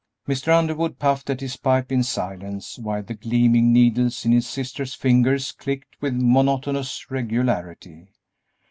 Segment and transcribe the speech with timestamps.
[0.27, 0.47] Mr.
[0.51, 5.51] Underwood puffed at his pipe in silence, while the gleaming needles in his sister's fingers
[5.51, 8.09] clicked with monotonous regularity.